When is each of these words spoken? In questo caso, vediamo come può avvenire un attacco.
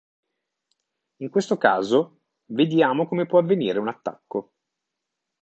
In 1.17 1.29
questo 1.29 1.57
caso, 1.57 2.21
vediamo 2.45 3.07
come 3.07 3.27
può 3.27 3.37
avvenire 3.37 3.77
un 3.77 3.87
attacco. 3.87 4.53